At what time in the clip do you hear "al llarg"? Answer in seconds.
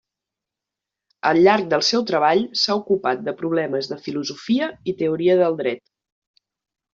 1.31-1.67